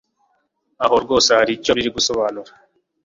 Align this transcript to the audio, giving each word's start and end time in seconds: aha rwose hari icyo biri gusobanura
aha 0.83 0.95
rwose 1.03 1.29
hari 1.39 1.51
icyo 1.57 1.71
biri 1.77 1.89
gusobanura 1.95 2.51